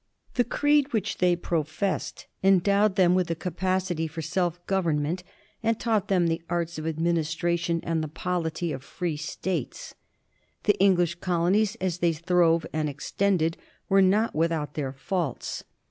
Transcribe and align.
The 0.33 0.43
creed 0.43 0.93
which 0.93 1.19
they 1.19 1.35
professed 1.35 2.25
endowed 2.41 2.95
them 2.95 3.13
with 3.13 3.29
a 3.29 3.35
capacity 3.35 4.07
for 4.07 4.23
self 4.23 4.59
gov 4.65 4.85
ernment, 4.85 5.21
and 5.61 5.79
taught 5.79 6.07
them 6.07 6.25
the 6.25 6.41
arts 6.49 6.79
of 6.79 6.87
administration 6.87 7.81
and 7.83 8.03
the 8.03 8.07
polity 8.07 8.71
of 8.71 8.81
free 8.83 9.15
States. 9.15 9.93
The 10.63 10.73
English 10.79 11.19
colonies, 11.19 11.77
as 11.79 11.99
they 11.99 12.13
throve 12.13 12.65
and 12.73 12.89
extended, 12.89 13.57
were 13.89 14.01
not 14.01 14.33
without 14.33 14.73
their 14.73 14.93
faults. 14.93 15.65